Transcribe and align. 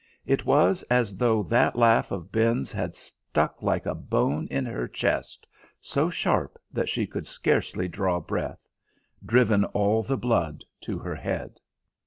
It 0.25 0.45
was 0.47 0.81
as 0.89 1.15
though 1.17 1.43
that 1.43 1.75
laugh 1.75 2.09
of 2.09 2.31
Ben's 2.31 2.71
had 2.71 2.95
stuck 2.95 3.61
like 3.61 3.85
a 3.85 3.93
bone 3.93 4.47
in 4.49 4.65
her 4.65 4.87
chest, 4.87 5.45
so 5.79 6.09
sharp 6.09 6.57
that 6.73 6.89
she 6.89 7.05
could 7.05 7.27
scarcely 7.27 7.87
draw 7.87 8.19
breath; 8.19 8.67
driven 9.23 9.63
all 9.63 10.01
the 10.01 10.17
blood 10.17 10.63
to 10.85 10.97
her 10.97 11.13
head. 11.13 11.59